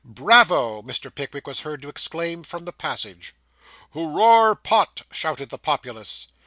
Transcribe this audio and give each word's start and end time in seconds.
'Bravo!' 0.03 0.81
Mr. 0.81 1.13
Pickwick 1.13 1.45
was 1.45 1.59
heard 1.59 1.83
to 1.83 1.87
exclaim, 1.87 2.41
from 2.41 2.65
the 2.65 2.71
passage. 2.73 3.35
'Hoo 3.91 4.09
roar 4.17 4.55
Pott!' 4.55 5.03
shouted 5.11 5.51
the 5.51 5.59
populace. 5.59 6.25